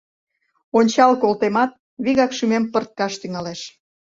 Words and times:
Ончал 0.77 1.11
колтемат, 1.21 1.71
вигак 2.03 2.31
шӱмем 2.37 2.63
пырткаш 2.71 3.13
тӱҥалеш. 3.21 3.61